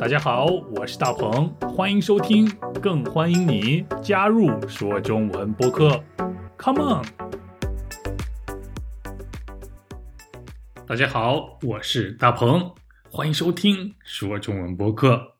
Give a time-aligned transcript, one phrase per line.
[0.00, 0.46] 大家好，
[0.76, 2.48] 我是大鹏，欢迎收听，
[2.80, 6.04] 更欢迎你加入说中文播客。
[6.56, 7.04] Come on！
[10.86, 12.72] 大家好，我是大鹏，
[13.10, 15.34] 欢迎收听说中文播客。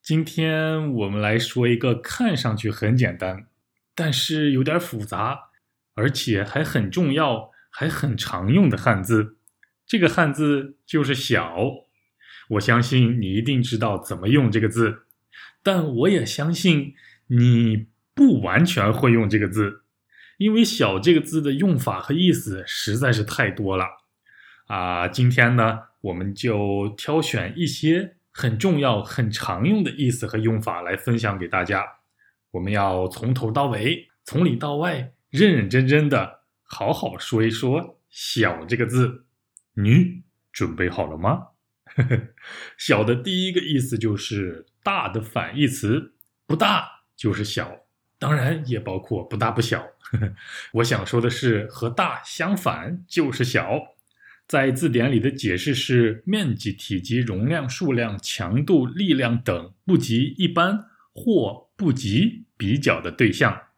[0.00, 3.46] 今天我们来说一个看上去很简单，
[3.94, 5.50] 但是有点复杂，
[5.94, 9.36] 而且还很重要，还很常用的汉字。
[9.86, 11.56] 这个汉字就是“小”。
[12.48, 15.06] 我相信你一定知道怎么用这个字，
[15.62, 16.94] 但我也相信
[17.28, 19.82] 你不完全会用这个字，
[20.36, 23.86] 因为“小”这个字的用法和意思实在是太多了。
[24.66, 31.84] 啊，今天呢，我们就挑选一些很重要、很常用的意思和用法来分享给大家。
[32.50, 39.24] 我们要从头到尾、从里到外、认认真真的好好说一说“小”这个字。
[39.74, 41.51] 你准备好了吗？
[42.78, 46.14] 小的第一个意思就是大的反义词，
[46.46, 47.84] 不大就是小，
[48.18, 49.86] 当然也包括不大不小。
[50.74, 53.80] 我想说的是，和大相反就是小。
[54.48, 63.68] 在字典里的解释是：面积、体积、容量、数量、强度、力量等不及一般或不及比较的对象，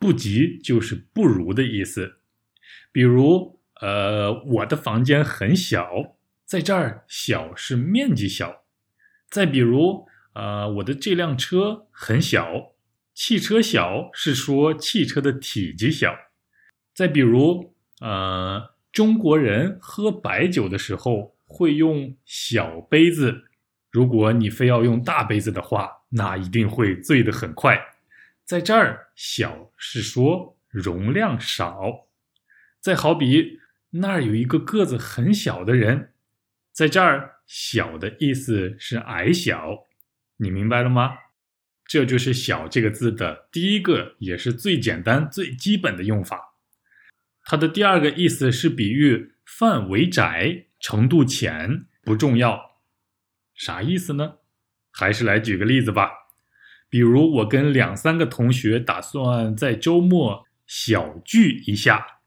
[0.00, 2.16] 不及就是不如的意思。
[2.90, 6.15] 比如，呃，我的房间很小。
[6.46, 8.62] 在这儿，小是面积小。
[9.28, 12.74] 再比如，呃，我的这辆车很小，
[13.12, 16.16] 汽车小是说汽车的体积小。
[16.94, 23.42] 再比如，呃，中国人喝白酒的时候会用小杯子，
[23.90, 27.76] 如果你非要用大杯子的话，那一定会醉得很快。
[28.44, 32.06] 在这儿，小是说容量少。
[32.80, 33.58] 再好比
[33.90, 36.12] 那儿有一个个子很小的人。
[36.76, 39.86] 在这儿，小的意思是矮小，
[40.36, 41.16] 你明白了吗？
[41.86, 46.58] 这就是“小”这个字的第一个，也是最简单、最基本的用法。
[47.44, 52.82] 它的第二个意思是比喻范围窄、程度浅、不重要。
[53.54, 54.34] 啥意思呢？
[54.92, 56.10] 还是来举个例子吧。
[56.90, 62.18] 比如，我跟两三个同学打算在周末小聚一下，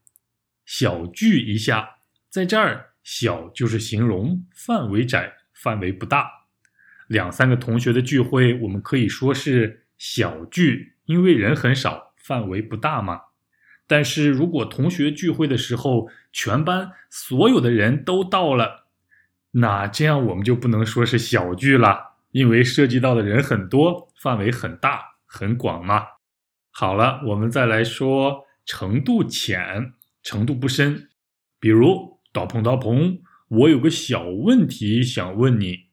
[0.65, 1.99] 小聚一下，
[2.31, 2.88] 在这儿。
[3.11, 6.29] 小就是形容范围窄、范围不大。
[7.07, 13.21] 两三个同学的聚会，我们可以说是小聚，因为人很少，范围不大嘛。
[13.87, 18.85] 但是如果同学聚会的时候，全班所有的人都到了，
[19.53, 26.03] 那这样我们就不能说是小聚了，因为涉及到的人很多，范围很大、很广嘛。
[26.69, 31.09] 好了，我们再来说程度浅、程度不深，
[31.59, 32.08] 比如。
[32.31, 35.87] 大鹏，大鹏，我有个小问题想问你。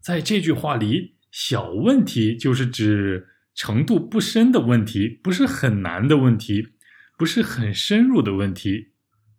[0.00, 6.68] 在这句话里，“小问题”就是指程度不深的问题，不是很难的问题，
[7.16, 8.88] 不是很深入的问题。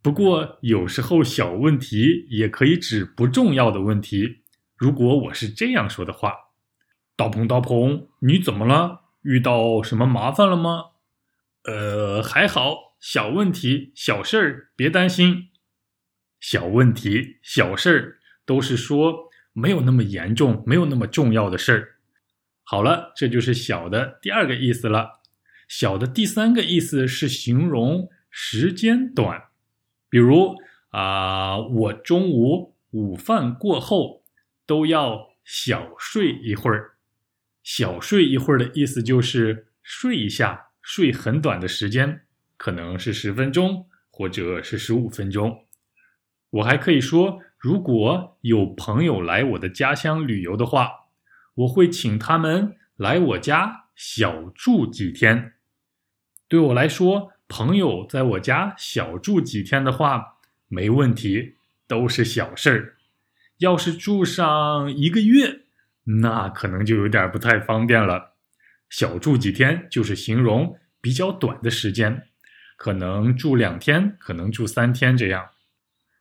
[0.02, 4.38] 不过，有时候小问题也可以指不重要的问题。
[4.76, 6.34] 如果我是这样说的话
[7.16, 9.02] ，“大鹏，大鹏，你怎么了？
[9.22, 10.86] 遇到什么麻烦了吗？”
[11.66, 15.51] 呃，还好，小问题，小事儿，别担心。
[16.42, 21.96] 小问题、小事儿都是说没有那么严重、没有那么重要的事儿。
[22.64, 25.22] 好了，这就是小的第二个意思了。
[25.68, 29.50] 小的第三个意思是形容时间短，
[30.10, 30.56] 比如
[30.90, 34.24] 啊，我中午午饭过后
[34.66, 36.94] 都要小睡一会儿。
[37.64, 42.22] 小睡一会儿的意思就是睡一下，睡很短的时间，
[42.58, 45.68] 可能是十分钟或者是十五分钟。
[46.52, 50.92] 我还可以说，如果有朋友来我的家乡旅游的话，
[51.56, 55.54] 我会请他们来我家小住几天。
[56.48, 61.56] 对我来说，朋友在我家小住几天的话，没问题，
[61.88, 62.98] 都是小事儿。
[63.60, 65.62] 要是住上一个月，
[66.04, 68.34] 那可能就有点不太方便了。
[68.90, 72.28] 小住几天就是形容比较短的时间，
[72.76, 75.46] 可能住两天，可能住三天这样。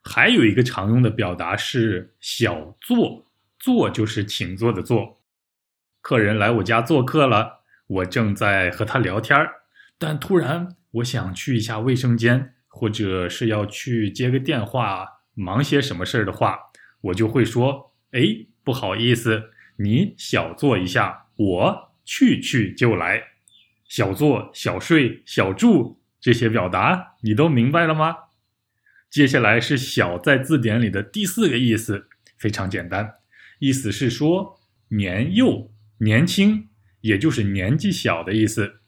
[0.02, 3.26] 还有一个常用的表达是“小坐”，
[3.58, 5.20] 坐就是请坐的坐。
[6.00, 9.50] 客人来我家做客了，我正在和他聊天儿，
[9.98, 16.58] 但突然我想去一下卫生间，或者是要去接个电话，忙些什么事儿的话，
[17.02, 18.20] 我就会说：“哎，
[18.64, 23.22] 不好意思，你小坐一下，我去去就来。”
[23.86, 28.16] 小坐、小睡、小住这些表达，你都明白了吗？
[29.10, 32.08] 接下来是“小”在字典里的第四个意思，
[32.38, 33.14] 非常简单，
[33.58, 36.68] 意思是说年幼、年轻，
[37.00, 38.80] 也就是年纪小的意思。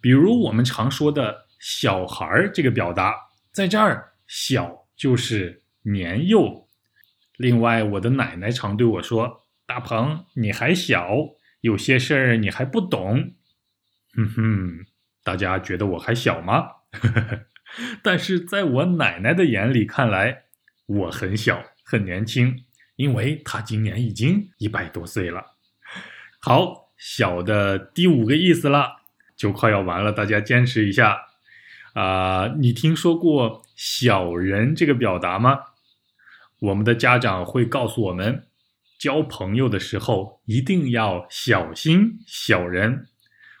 [0.00, 3.14] 比如我们常说的“小孩儿”这个表达，
[3.52, 6.68] 在这儿“小”就是年幼。
[7.36, 11.14] 另外，我的奶奶常对我说：“大鹏，你还小，
[11.60, 13.34] 有些事儿你还不懂。”
[14.14, 14.86] 哼哼，
[15.22, 16.62] 大家觉得我还小吗？
[16.90, 17.46] 呵呵呵
[18.02, 20.42] 但是在我奶奶的眼里看来，
[20.86, 22.64] 我很小，很年轻，
[22.96, 25.54] 因为她今年已经一百多岁了。
[26.38, 29.02] 好，小的第五个意思了，
[29.34, 31.18] 就快要完了，大家坚持一下。
[31.94, 35.60] 啊，你听说过“小人”这个表达吗？
[36.58, 38.46] 我们的家长会告诉我们，
[38.98, 43.08] 交朋友的时候一定要小心小人，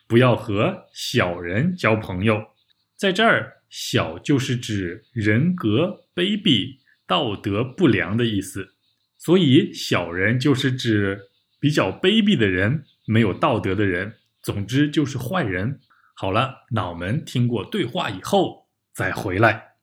[0.06, 2.48] 不要和小人交朋友。
[2.94, 3.61] 在这儿。
[3.72, 6.76] 小就是指人格卑鄙、
[7.06, 8.74] 道德不良的意思，
[9.16, 15.80] 所以小人就是指比较卑鄙的人、没有道德的人，总之就是坏人。
[16.14, 19.76] 好了，那我们听过对话以后再回来。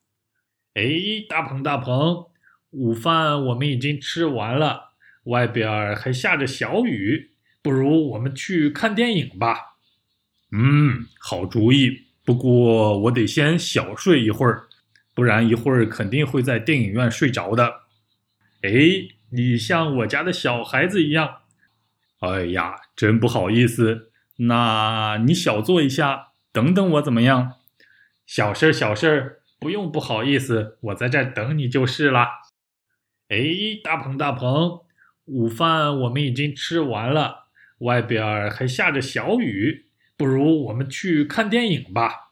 [0.76, 0.84] 哎，
[1.28, 2.28] 大鹏大鹏，
[2.70, 4.92] 午饭我们已经吃完了，
[5.24, 7.32] 外边还下着小雨，
[7.64, 9.80] 不如我们去看电影吧。
[10.52, 12.09] 嗯，好主意。
[12.30, 14.68] 不过我得先小睡一会儿，
[15.16, 17.86] 不然一会儿肯定会在电影院睡着的。
[18.62, 18.70] 哎，
[19.32, 21.38] 你像我家的小孩子一样。
[22.20, 24.12] 哎呀，真不好意思。
[24.36, 27.54] 那你小坐一下，等等我怎么样？
[28.28, 32.42] 小事儿，小事儿，不用不好意思，我在这儿等你就是啦。
[33.30, 33.40] 哎，
[33.84, 34.82] 大鹏大鹏，
[35.26, 37.46] 午饭我们已经吃完了，
[37.80, 39.88] 外边还下着小雨。
[40.20, 42.32] 不如我们去看电影吧。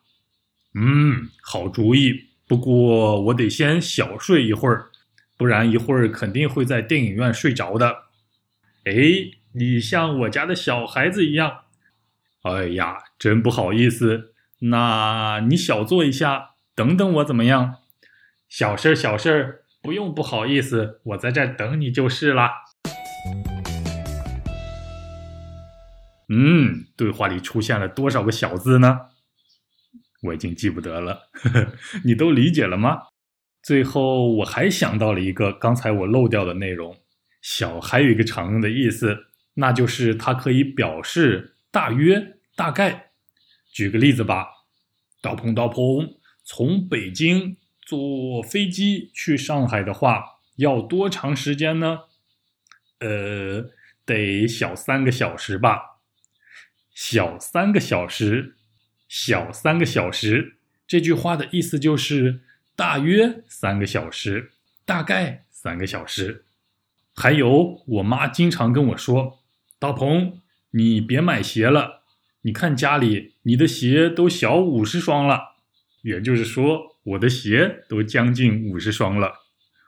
[0.75, 2.25] 嗯，好主意。
[2.45, 4.89] 不过我得先小睡一会儿，
[5.37, 8.03] 不然一会儿肯定会在电影院睡着的。
[8.83, 8.93] 哎，
[9.53, 11.59] 你像我家的小孩子一样。
[12.41, 14.33] 哎呀，真不好意思。
[14.59, 17.75] 那你小坐一下，等等我怎么样？
[18.49, 22.51] 小事儿，小事儿，不用不好意思，我在这儿等你就是了。
[26.29, 28.99] 嗯，对话里出现了多少个小字呢？
[30.23, 33.03] 我已经记不得了呵呵， 你都理解了吗？
[33.61, 36.97] 最后我还想到了一个刚才我漏掉的内容，
[37.41, 43.11] 小还有一个常用的意思，那就是它可以表示大约、大概。
[43.71, 44.47] 举个例子吧，
[45.21, 50.23] 刀鹏刀鹏，从北京坐飞机去上海的话，
[50.57, 51.99] 要多长时间呢？
[52.99, 53.69] 呃，
[54.03, 55.96] 得小三个小时吧。
[56.99, 58.55] 小三个小时，
[59.07, 60.57] 小三个小时，
[60.87, 62.41] 这句话的意思就是
[62.75, 64.53] 大约三个小时，
[64.83, 66.45] 大概三个小时。
[67.15, 69.43] 还有，我妈经常跟我说
[69.77, 70.41] ：“大鹏，
[70.71, 72.01] 你别买鞋了，
[72.41, 75.57] 你看家里你的鞋都小五十双了。”
[76.01, 79.33] 也就是说，我的鞋都将近五十双了。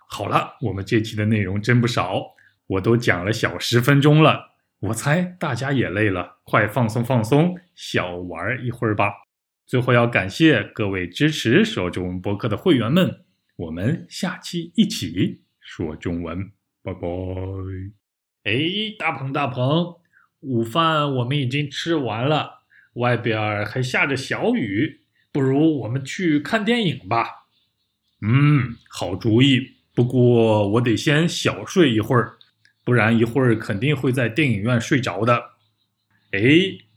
[0.08, 2.36] 好了，我们这期的内容真不少，
[2.68, 4.49] 我都讲了小十分钟了。
[4.80, 9.12] 我猜大家也累了，快放松放松，小玩一会儿吧。
[9.66, 13.26] 最后要感谢各位支持说中文播客的会员们，
[13.58, 17.08] 我们下期一起说中文，拜拜。
[18.46, 18.58] 哎，
[18.98, 19.96] 大鹏大鹏，
[20.40, 22.62] 午饭我们已经吃完了，
[22.94, 25.02] 外边还下着小雨，
[25.34, 27.48] 不如我们去看电影吧。
[28.22, 29.76] 嗯，好主意。
[29.94, 32.39] 不过我得先小睡一会儿。
[32.90, 35.52] 不然一会儿肯定会在电影院睡着的。
[36.32, 36.40] 哎，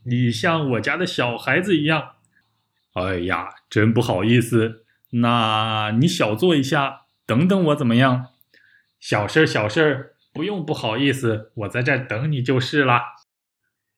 [0.05, 2.13] 你像我家的小孩子一样。
[2.93, 4.85] 哎呀，真不好意思。
[5.11, 8.29] 那你小坐一下，等等我怎么样？
[8.99, 13.13] 小事儿，小事儿，不用不好意思，我在这儿等你就是啦。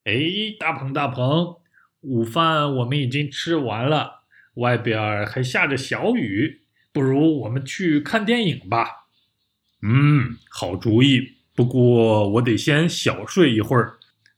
[0.03, 0.13] 哎，
[0.59, 1.55] 大鹏大鹏，
[2.01, 4.23] 午饭我们已经吃完了，
[4.55, 6.59] 外边还下着小雨，
[6.91, 9.05] 不如我们去看电影吧。
[9.81, 11.34] 嗯，好主意。
[11.55, 13.93] 不过我得先小睡一会儿，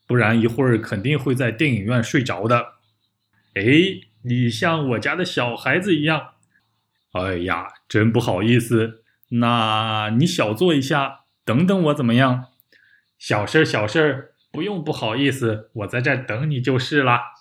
[0.06, 2.74] 不然一会儿肯定会在电影院睡着的。
[3.56, 3.64] 哎，
[4.22, 6.34] 你像我家的小孩子一样。
[7.14, 9.02] 哎呀，真不好意思。
[9.30, 12.46] 那你小坐一下，等等我怎么样？
[13.18, 17.34] 小事儿，小事儿，不用不好意思，我在这儿等你就是啦。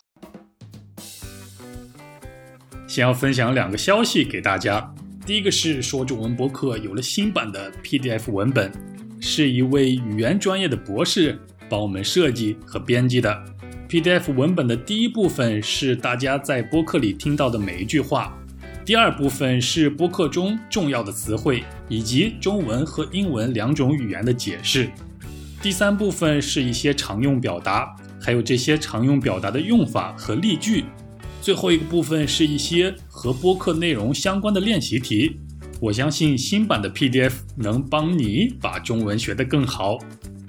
[2.87, 4.95] 先要分享两个消息给大家，
[5.27, 8.96] 第一个是说中文博客有了新版的 PDF 文本。
[9.29, 11.37] 是一位语言专业的博士
[11.69, 13.37] 帮我们设计和编辑的
[13.89, 18.33] PDF 文本的第一部分是大家在播客里听到的每一句话，
[18.85, 24.89] 第二部分是播客中重要的词汇以及中文和英文两种语言的解释。
[25.61, 30.85] 第三部分是一些常用表达，还有这些常用表达的用法和例句。
[31.43, 35.41] 最后一个部分是一些和播客内容相关的练习题。
[35.81, 39.99] 我相信新版的 PDF 能帮你把中文学得更好，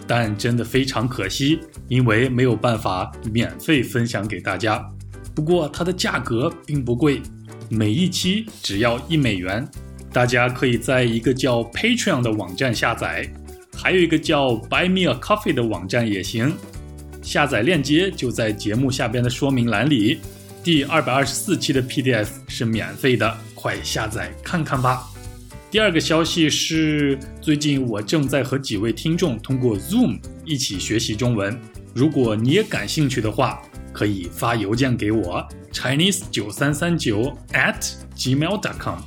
[0.08, 4.84] 但真的非常可惜，因为没有办法免费分享给大家。
[5.36, 7.22] 不过它的价格并不贵，
[7.70, 9.68] 每一期只要一美元。
[10.14, 13.30] 大家可以在一个叫 Patreon 的网站下载，
[13.76, 16.56] 还有一个叫 Buy Me a Coffee 的网站也行。
[17.22, 20.20] 下载链接就在节目下边的说明栏里。
[20.64, 25.08] 第二百二十四期的 PDF 是免费的，快下载看看吧。
[25.78, 31.56] 第二个消息是，最近我正在和几位听众通过 Zoom 一起学习中文。
[31.94, 33.62] 如果你也感兴趣的话，
[33.94, 39.02] 可以发邮件给我 Chinese 九三三九 at gmail.com。